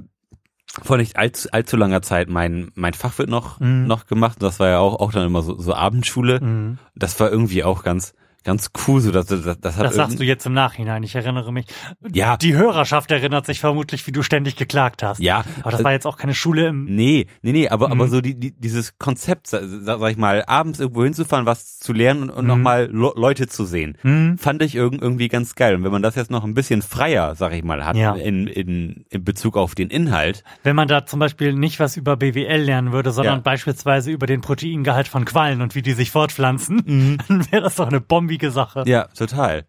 [0.82, 3.88] vor nicht allzu, allzu langer Zeit mein, mein Fachwirt noch, Mhm.
[3.88, 4.38] noch gemacht.
[4.42, 6.40] Das war ja auch, auch dann immer so, so Abendschule.
[6.42, 6.78] Mhm.
[6.96, 9.02] Das war irgendwie auch ganz, ganz cool.
[9.02, 11.04] So, dass, das, das hat Das sagst du jetzt im Nachhinein.
[11.04, 11.66] Ich erinnere mich.
[12.14, 12.38] Ja.
[12.38, 15.20] Die Hörerschaft erinnert sich vermutlich, wie du ständig geklagt hast.
[15.20, 16.86] Ja, Aber das war jetzt auch keine Schule im.
[16.86, 18.10] Nee, nee, nee, aber, aber Mhm.
[18.10, 21.94] so die, die, dieses Konzept, sa- sag, sag ich mal, abends irgendwo hinzufahren, was zu
[21.94, 22.48] lernen und, und Mhm.
[22.48, 24.38] nochmal Leute zu sehen, Hm?
[24.38, 25.76] fand ich irg irgendwie ganz geil.
[25.76, 28.16] Und wenn man das jetzt noch ein bisschen freier, sag ich mal, hat, Ja.
[28.16, 32.16] in, in, in Bezug auf den Inhalt, Wenn man da zum Beispiel nicht was über
[32.18, 33.42] BWL lernen würde, sondern Ja.
[33.42, 37.88] beispielsweise über den Proteingehalt von Quallen und wie die sich fortpflanzen, dann wäre das doch
[37.88, 38.84] eine bombige Sache.
[38.88, 39.66] ja, total.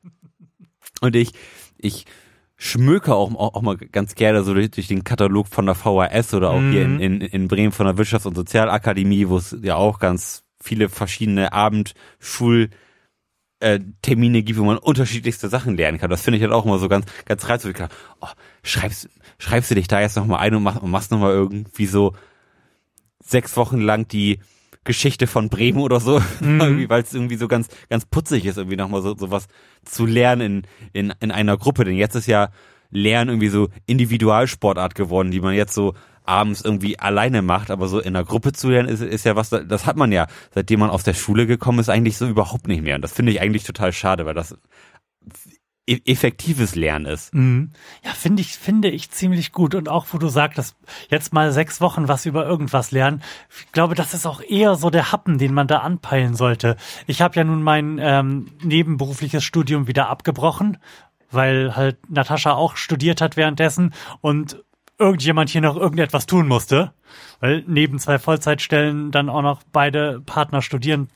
[1.01, 1.31] Und ich,
[1.79, 2.05] ich
[2.57, 6.35] schmöke auch, auch, auch mal ganz gerne so durch, durch den Katalog von der VHS
[6.35, 7.01] oder auch hier in, Mhm.
[7.01, 11.53] in, in Bremen von der Wirtschafts- und Sozialakademie, wo es ja auch ganz viele verschiedene
[11.55, 12.69] Abendschul
[13.61, 16.11] äh, Termine gibt, wo man unterschiedlichste Sachen lernen kann.
[16.11, 17.73] Das finde ich halt auch immer so ganz, ganz reizvoll.
[18.21, 18.27] Oh,
[18.63, 22.15] schreibst, schreibst du dich da jetzt nochmal ein und machst, und machst nochmal irgendwie so
[23.23, 24.41] sechs Wochen lang die
[24.85, 28.77] Geschichte von Bremen oder so, irgendwie, weil es irgendwie so ganz, ganz putzig ist, irgendwie
[28.77, 29.47] nochmal so, so was
[29.85, 31.85] zu lernen in, in, in einer Gruppe.
[31.85, 32.51] Denn jetzt ist ja
[32.91, 37.99] Lernen irgendwie so Individualsportart geworden, die man jetzt so abends irgendwie alleine macht, aber so
[37.99, 40.91] in einer Gruppe zu lernen ist, ist ja was, das hat man ja, seitdem man
[40.91, 42.97] aus der Schule gekommen ist, eigentlich so überhaupt nicht mehr.
[42.97, 44.57] Und das finde ich eigentlich total schade, weil das
[45.91, 47.35] e- effektives Lernen ist.
[47.35, 47.73] Mhm.
[48.05, 49.75] Ja, finde ich, finde ich ziemlich gut.
[49.75, 50.77] Und auch, wo du sagtest,
[51.09, 53.23] jetzt mal sechs Wochen was über irgendwas lernen.
[53.51, 56.77] Ich glaube, das ist auch eher so der Happen, den man da anpeilen sollte.
[57.07, 60.79] Ich habe ja nun mein ähm, nebenberufliches Studium wieder abgebrochen,
[61.31, 64.63] weil halt Natascha auch studiert hat währenddessen und
[64.99, 66.93] irgendjemand hier noch irgendetwas tun musste.
[67.41, 71.09] Weil neben zwei Vollzeitstellen dann auch noch beide Partner studieren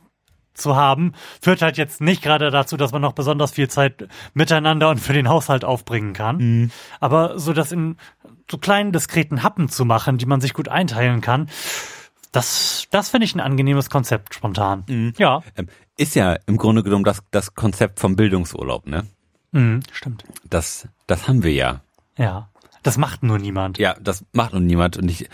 [0.55, 4.89] zu haben, führt halt jetzt nicht gerade dazu, dass man noch besonders viel Zeit miteinander
[4.91, 6.71] und für den Haushalt aufbringen kann.
[7.01, 7.97] Aber so das in
[8.51, 11.49] so kleinen, diskreten Happen zu machen, die man sich gut einteilen kann,
[12.33, 15.15] das, das finde ich ein angenehmes Konzept spontan.
[15.19, 19.07] Ja, Ähm, ist ja im Grunde genommen das, das Konzept vom Bildungsurlaub, ne?
[19.53, 20.25] mhm, stimmt.
[20.51, 21.81] Das, das haben wir ja.
[22.19, 22.49] Ja,
[22.83, 23.79] das macht nur niemand.
[23.79, 25.29] Ja, das macht nun niemand und ich,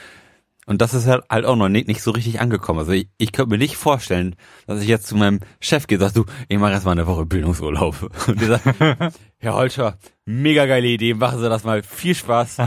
[0.70, 2.78] und das ist halt, halt auch noch nicht, nicht so richtig angekommen.
[2.78, 4.36] Also ich, ich könnte mir nicht vorstellen,
[4.68, 7.26] dass ich jetzt zu meinem Chef gehe, sagst du, ich mache erst mal eine Woche
[7.26, 8.08] Bildungsurlaub.
[8.28, 8.78] Und der sagt,
[9.38, 12.58] Herr Holscher, mega geile Idee, machen Sie das mal, viel Spaß.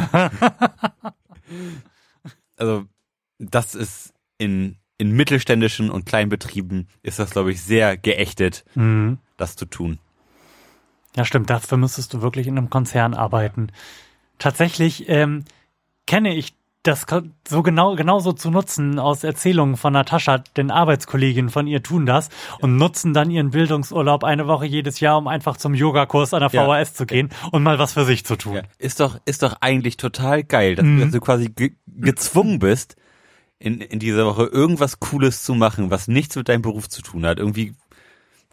[2.58, 2.84] also,
[3.39, 9.20] das ist in, in mittelständischen und kleinen Betrieben ist das, glaube ich, sehr geächtet, Mhm.
[9.38, 9.98] das zu tun.
[11.16, 11.50] Ja, stimmt.
[11.50, 13.68] Dafür müsstest du wirklich in einem Konzern arbeiten.
[14.39, 15.46] Tatsächlich ähm,
[16.06, 17.06] kenne ich das
[17.48, 22.30] so genau genauso zu nutzen aus Erzählungen von Natascha, denn Arbeitskolleginnen von ihr tun das
[22.60, 26.50] und nutzen dann ihren Bildungsurlaub eine Woche jedes Jahr, um einfach zum Yogakurs an der
[26.52, 26.65] Ja.
[26.84, 28.56] VHS zu gehen und mal was für sich zu tun.
[28.56, 31.00] Ja, ist doch, ist doch eigentlich total geil, dass, Mhm.
[31.00, 32.96] dass du quasi ge gezwungen bist,
[33.60, 37.26] in, in dieser Woche irgendwas Cooles zu machen, was nichts mit deinem Beruf zu tun
[37.26, 37.39] hat.
[37.39, 37.74] Irgendwie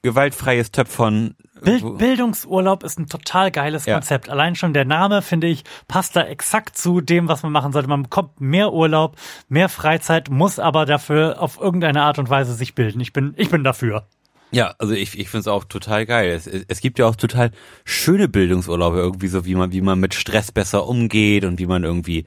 [0.02, 1.34] gewaltfreies Töpfern.
[1.62, 3.94] Bild Bildungsurlaub ist ein total geiles Ja.
[3.94, 4.30] Konzept.
[4.30, 7.88] Allein schon der Name, finde ich, passt da exakt zu dem, was man machen sollte.
[7.88, 9.16] Man bekommt mehr Urlaub,
[9.48, 13.00] mehr Freizeit, muss aber dafür auf irgendeine Art und Weise sich bilden.
[13.00, 14.06] Ich bin, ich bin dafür.
[14.52, 16.30] Ja, also ich, ich finde es auch total geil.
[16.30, 17.50] Es, es gibt ja auch total
[17.84, 21.84] schöne Bildungsurlaube, irgendwie so, wie man, wie man mit Stress besser umgeht und wie man
[21.84, 22.24] irgendwie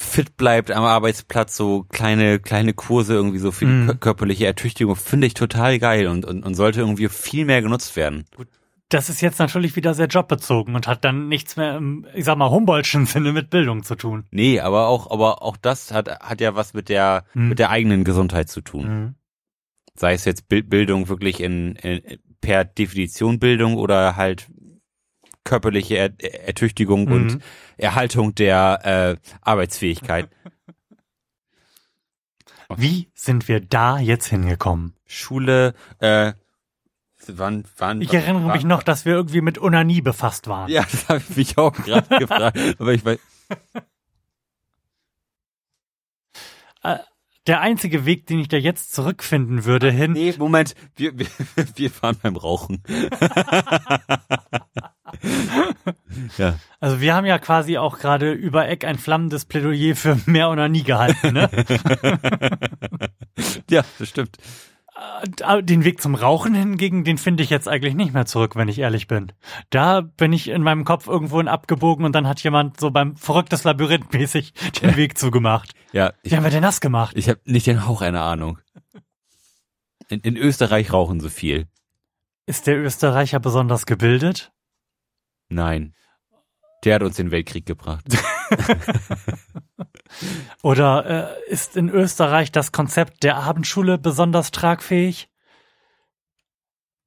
[0.00, 4.96] fit bleibt am Arbeitsplatz, so kleine, kleine Kurse irgendwie so für die kö- körperliche Ertüchtigung,
[4.96, 8.24] finde ich total geil und, und, und sollte irgendwie viel mehr genutzt werden.
[8.88, 12.36] Das ist jetzt natürlich wieder sehr jobbezogen und hat dann nichts mehr im, ich sag
[12.38, 14.24] mal, Humboldtschen Sinne mit Bildung zu tun.
[14.32, 17.50] Nee, aber auch, aber auch das hat, hat ja was mit der, Mhm.
[17.50, 18.88] mit der eigenen Gesundheit zu tun.
[18.88, 19.14] Mhm.
[19.94, 22.00] Sei es jetzt Bild- Bildung wirklich in, in
[22.40, 24.48] per Definition Bildung oder halt
[25.44, 27.12] körperliche er Ertüchtigung Mhm.
[27.12, 27.38] und
[27.76, 30.28] Erhaltung der äh, Arbeitsfähigkeit.
[32.76, 34.94] Wie sind wir da jetzt hingekommen?
[35.06, 36.34] Schule, äh,
[37.26, 40.70] wann, wann, Ich erinnere wann, mich noch, dass wir irgendwie mit Onanie befasst waren.
[40.70, 42.58] Ja, das habe ich mich auch gerade gefragt.
[42.78, 43.18] Aber ich weiß,
[47.46, 51.26] Der einzige Weg, den ich da jetzt zurückfinden würde hin, nee, Moment, wir, wir,
[51.74, 52.82] wir fahren beim Rauchen.
[56.38, 56.58] ja.
[56.80, 60.82] also wir haben ja quasi auch gerade über Eck ein flammendes Plädoyer für mehr Onanie
[60.82, 61.50] gehalten, ne?
[63.70, 64.36] ja, das stimmt.
[65.42, 68.68] Äh, Den Weg zum Rauchen hingegen, den finde ich jetzt eigentlich nicht mehr zurück, wenn
[68.68, 69.32] ich ehrlich bin.
[69.70, 73.64] Da bin ich in meinem Kopf irgendwohin abgebogen und dann hat jemand so beim verrücktes
[73.64, 75.72] Labyrinth mäßig den Weg zugemacht.
[75.92, 77.16] Ja, ich, Wie haben wir denn das gemacht?
[77.16, 78.58] ich habe nicht den Hauch einer Ahnung.
[80.08, 81.66] In, in Österreich rauchen so viel.
[82.46, 84.50] Ist der Österreicher besonders gebildet?
[85.50, 85.94] Nein.
[86.84, 88.04] Der hat uns den Weltkrieg gebracht.
[90.62, 95.28] Oder äh, ist in Österreich das Konzept der Abendschule besonders tragfähig?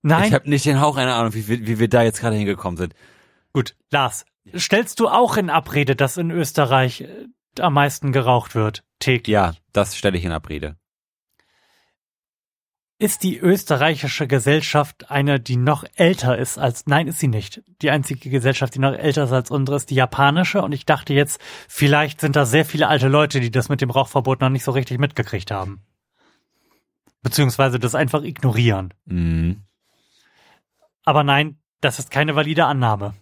[0.02, 0.28] Nein?
[0.28, 2.78] Ich habe nicht den Hauch einer Ahnung, wie, wir- wie wir da jetzt gerade hingekommen
[2.78, 2.94] sind.
[3.54, 4.26] Gut, Lars,
[4.56, 7.28] stellst du auch in Abrede, dass in Österreich äh,
[7.60, 8.84] am meisten geraucht wird?
[9.00, 9.32] Täglich.
[9.34, 10.76] Ja, das stelle ich in Abrede.
[13.00, 17.62] Ist die österreichische Gesellschaft eine, die noch älter ist als, nein, ist sie nicht.
[17.82, 20.62] Die einzige Gesellschaft, die noch älter ist als unsere, ist die japanische.
[20.62, 23.90] Und ich dachte jetzt, vielleicht sind da sehr viele alte Leute, die das mit dem
[23.90, 25.82] Rauchverbot noch nicht so richtig mitgekriegt haben.
[27.24, 28.94] Beziehungsweise das einfach ignorieren.
[29.06, 29.64] Mhm.
[31.04, 33.16] Aber nein, das ist keine valide Annahme.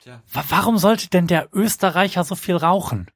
[0.00, 0.22] Tja.
[0.32, 3.10] Wa- Warum sollte denn der Österreicher so viel rauchen?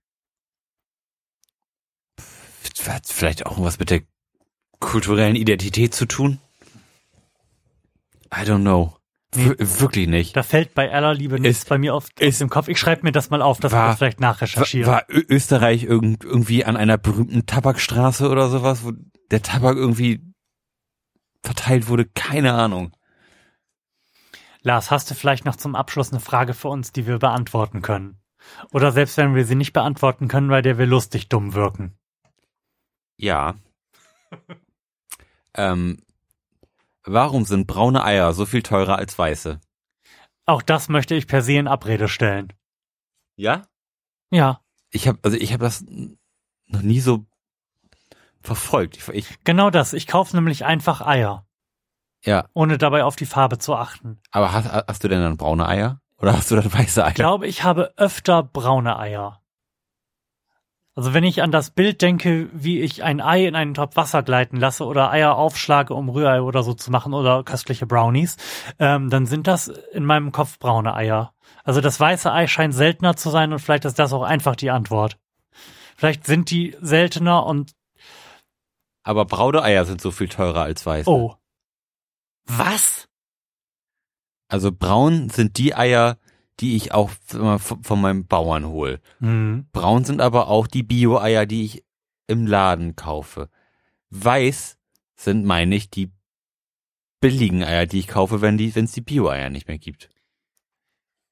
[3.04, 4.02] Vielleicht auch was mit der
[4.80, 6.38] kulturellen Identität zu tun?
[8.32, 8.94] I don't know.
[9.32, 10.34] Wir wirklich nicht.
[10.36, 12.68] Da fällt bei aller Liebe nichts bei mir auf, aus ist- dem Kopf.
[12.68, 14.90] Ich schreibe mir das mal auf, dass War- das vielleicht War, nachrecherchieren.
[14.90, 18.92] war Ö Österreich irgend, irgendwie an einer berühmten Tabakstraße oder sowas, wo
[19.30, 20.22] der Tabak irgendwie
[21.42, 22.06] verteilt wurde?
[22.06, 22.92] Keine Ahnung.
[24.62, 28.18] Lars, hast du vielleicht noch zum Abschluss eine Frage für uns, die wir beantworten können?
[28.72, 31.98] Oder selbst wenn wir sie nicht beantworten können, weil der wir lustig dumm wirken.
[33.18, 33.56] Ja.
[35.58, 35.98] ähm,
[37.04, 39.60] warum sind braune Eier so viel teurer als weiße?
[40.46, 42.52] Auch das möchte ich per se in Abrede stellen.
[43.36, 43.66] Ja?
[44.30, 45.84] Ja, Ich habe also ich habe das
[46.66, 47.26] noch nie so
[48.42, 48.96] verfolgt.
[48.96, 49.92] Ich, ich genau das.
[49.92, 51.46] Ich kaufe nämlich einfach Eier,
[52.24, 54.20] ja, ohne dabei auf die Farbe zu achten.
[54.30, 57.10] aber hast, hast du denn dann braune Eier oder hast du dann weiße Eier?
[57.10, 59.42] Ich glaube, ich habe öfter braune Eier.
[60.98, 64.24] Also wenn ich an das Bild denke, wie ich ein Ei in einen Topf Wasser
[64.24, 68.36] gleiten lasse oder Eier aufschlage, um Rührei oder so zu machen oder köstliche Brownies,
[68.80, 71.32] ähm, dann sind das in meinem Kopf braune Eier.
[71.62, 74.72] Also das weiße Ei scheint seltener zu sein und vielleicht ist das auch einfach die
[74.72, 75.18] Antwort.
[75.96, 77.76] Vielleicht sind die seltener und
[79.04, 81.08] Aber braune Eier sind so viel teurer als weiße.
[81.08, 81.36] oh.
[82.44, 83.06] Was?
[84.48, 86.18] Also braun sind die Eier,
[86.60, 89.00] die ich auch von meinem Bauern hole.
[89.20, 89.66] Hm.
[89.72, 91.84] Braun sind aber auch die Bio-Eier, die ich
[92.26, 93.48] im Laden kaufe.
[94.10, 94.78] Weiß
[95.16, 96.10] sind, meine ich, die
[97.20, 100.08] billigen Eier, die ich kaufe, wenn die, wenn es die Bio-Eier nicht mehr gibt.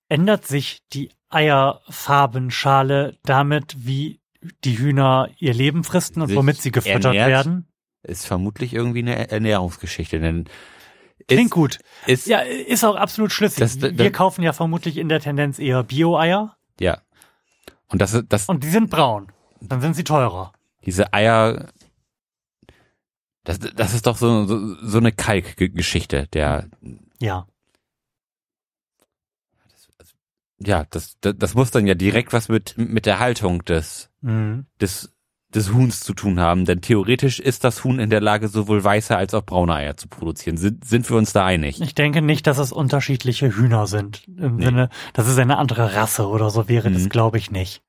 [0.09, 4.21] Ändert sich die Eierfarbenschale damit, wie
[4.65, 7.67] die Hühner ihr Leben fristen und womit sie gefüttert werden?
[8.03, 10.49] Ist vermutlich irgendwie eine Ernährungsgeschichte, denn
[11.29, 11.79] Klingt ist, gut.
[12.07, 13.59] ist, Ja, ist auch absolut schlüssig.
[13.61, 17.01] Das- das- Wir kaufen ja vermutlich in der Tendenz eher Bio-Eier ja.
[17.89, 19.31] Und das, das, und die sind braun.
[19.61, 20.53] Dann sind sie teurer.
[20.85, 21.69] diese Eier,
[23.45, 26.69] das, das ist doch so, so, so eine Kalkgeschichte, der,
[27.21, 27.47] Ja.
[30.59, 34.67] ja, das, das, das muss dann ja direkt was mit, mit der Haltung des, Mhm.
[34.81, 35.13] des,
[35.55, 39.17] des Huhns zu tun haben, denn theoretisch ist das Huhn in der Lage, sowohl weiße
[39.17, 40.57] als auch braune Eier zu produzieren.
[40.57, 41.81] Sind, sind wir uns da einig?
[41.81, 44.25] Ich denke nicht, dass es unterschiedliche Hühner sind.
[44.27, 44.65] Im Nee.
[44.67, 47.09] Sinne, das ist eine andere Rasse oder so wäre das, Mhm.
[47.11, 47.83] glaube ich, nicht.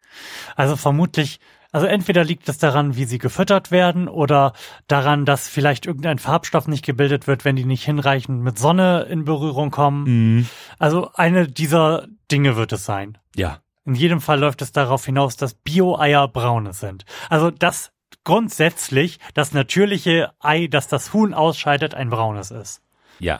[0.56, 1.40] Also vermutlich,
[1.72, 4.54] also entweder liegt es daran, wie sie gefüttert werden oder
[4.88, 9.26] daran, dass vielleicht irgendein Farbstoff nicht gebildet wird, wenn die nicht hinreichend mit Sonne in
[9.26, 10.04] Berührung kommen.
[10.38, 10.50] Mhm.
[10.80, 13.18] Also eine dieser Dinge wird es sein.
[13.36, 13.60] Ja.
[13.88, 17.06] In jedem Fall läuft es darauf hinaus, dass Bio-Eier braune sind.
[17.30, 17.94] Also dass
[18.26, 22.82] grundsätzlich das natürliche Ei, das das Huhn ausscheidet, ein braunes ist.
[23.20, 23.40] Ja.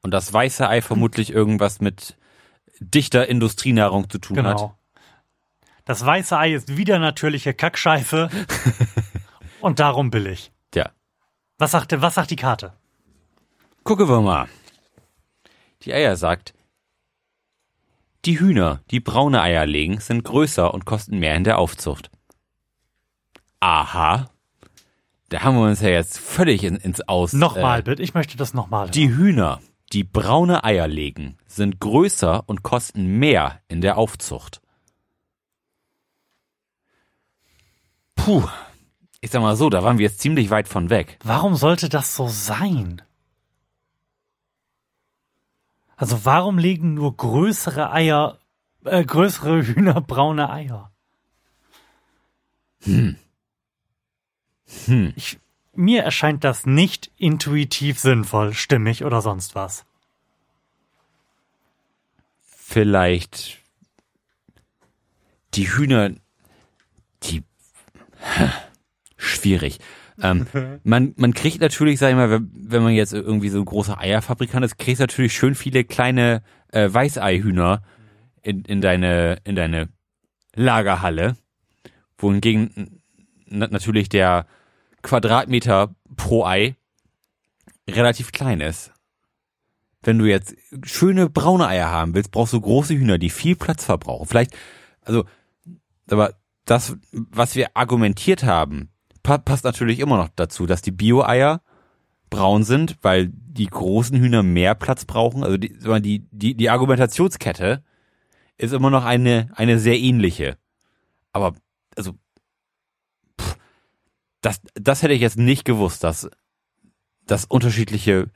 [0.00, 2.16] Und das weiße Ei vermutlich irgendwas mit
[2.80, 4.56] dichter Industrienahrung zu tun hat.
[4.56, 4.78] Genau.
[5.84, 8.30] Das weiße Ei ist wieder natürliche Kackscheiße
[9.60, 10.50] und darum billig.
[10.74, 10.92] Ja.
[11.58, 12.72] Was sagt, was sagt die Karte?
[13.82, 14.48] Gucken wir mal.
[15.82, 16.54] Die Eier sagt,
[18.26, 22.10] die Hühner, die braune Eier legen, sind größer und kosten mehr in der Aufzucht.
[23.60, 24.30] Aha.
[25.28, 27.32] Da haben wir uns ja jetzt völlig in, ins Aus.
[27.32, 28.90] Nochmal äh, bitte, ich möchte das nochmal.
[28.90, 29.60] Die Hühner,
[29.92, 34.60] die braune Eier legen, sind größer und kosten mehr in der Aufzucht.
[38.14, 38.46] Puh.
[39.20, 41.18] Ich sag mal so, da waren wir jetzt ziemlich weit von weg.
[41.24, 43.00] Warum sollte das so sein?
[45.96, 48.38] Also warum legen nur größere Eier,
[48.84, 50.92] äh, größere Hühner braune Eier?
[52.82, 53.16] Hm.
[54.86, 55.12] Hm.
[55.16, 55.38] Ich,
[55.74, 59.84] mir erscheint das nicht intuitiv sinnvoll, stimmig oder sonst was.
[62.42, 63.58] Vielleicht
[65.54, 66.10] die Hühner,
[67.22, 67.42] die
[69.16, 69.78] schwierig.
[70.22, 70.46] Ähm,
[70.84, 74.64] man, man kriegt natürlich, sag ich mal, wenn, man jetzt irgendwie so ein großer Eierfabrikant
[74.64, 77.82] ist, kriegst natürlich schön viele kleine äh, Weißeihühner
[78.42, 79.88] in, in deine in deine
[80.54, 81.36] Lagerhalle,
[82.18, 83.00] wohingegen
[83.46, 84.46] na, natürlich der
[85.02, 86.76] Quadratmeter pro Ei
[87.88, 88.92] relativ klein ist.
[90.02, 93.84] Wenn du jetzt schöne braune Eier haben willst, brauchst du große Hühner, die viel Platz
[93.84, 94.26] verbrauchen.
[94.26, 94.54] Vielleicht,
[95.00, 95.24] also,
[96.10, 96.34] aber
[96.66, 98.90] das, was wir argumentiert haben,
[99.24, 101.62] pa passt natürlich immer noch dazu, dass die Bio-Eier
[102.30, 105.42] braun sind, weil die großen Hühner mehr Platz brauchen.
[105.42, 107.82] Also die, die, die, die Argumentationskette
[108.56, 110.56] ist immer noch eine, eine sehr ähnliche.
[111.32, 111.54] Aber,
[111.96, 112.12] also,
[113.40, 113.56] pff,
[114.40, 116.28] das, das hätte ich jetzt nicht gewusst, dass,
[117.26, 118.30] dass unterschiedliche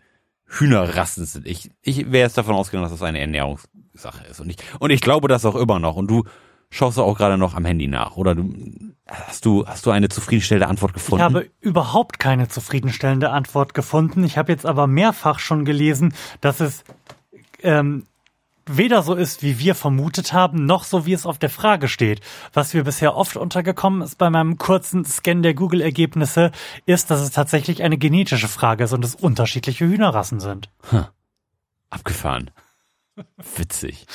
[0.47, 1.47] Hühnerrassen sind.
[1.47, 4.41] Ich, ich wäre jetzt davon ausgegangen, dass das eine Ernährungssache ist.
[4.41, 5.97] Und ich, und ich glaube das auch immer noch.
[5.97, 6.25] Und du
[6.71, 8.17] schaust du auch gerade noch am Handy nach.
[8.17, 8.53] Oder du,
[9.07, 11.21] hast du, hast du eine zufriedenstellende Antwort gefunden?
[11.21, 14.25] Ich habe überhaupt keine zufriedenstellende Antwort gefunden.
[14.25, 16.85] Ich habe jetzt aber mehrfach schon gelesen, dass es
[17.63, 18.05] ähm,
[18.69, 22.21] weder so ist, wie wir vermutet haben, noch so, wie es auf der Frage steht.
[22.53, 26.53] Was mir bisher oft untergekommen ist bei meinem kurzen Scan der Google-Ergebnisse,
[26.87, 30.71] ist, dass es tatsächlich eine genetische Frage ist und es unterschiedliche Hühnerrassen sind.
[30.91, 31.07] Hm.
[31.91, 32.51] Abgefahren.
[33.57, 34.07] Witzig.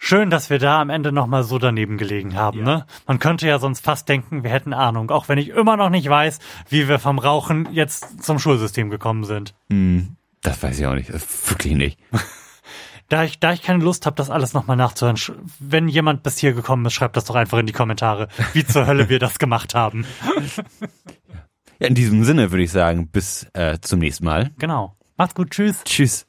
[0.00, 2.64] Schön, dass wir da am Ende nochmal so daneben gelegen haben, ja.
[2.64, 2.86] ne?
[3.06, 6.08] Man könnte ja sonst fast denken, wir hätten Ahnung, auch wenn ich immer noch nicht
[6.08, 9.54] weiß, wie wir vom Rauchen jetzt zum Schulsystem gekommen sind.
[9.70, 11.98] Hm, das weiß ich auch nicht, wirklich nicht.
[13.10, 15.16] Da ich, da ich keine Lust habe, das alles nochmal nachzuhören,
[15.58, 18.86] wenn jemand bis hier gekommen ist, schreibt das doch einfach in die Kommentare, wie zur
[18.86, 20.04] Hölle wir das gemacht haben.
[21.80, 24.50] Ja, in diesem Sinne würde ich sagen, bis äh, zum nächsten Mal.
[24.58, 24.96] Genau.
[25.16, 25.84] Macht's gut, tschüss.
[25.84, 26.27] Tschüss.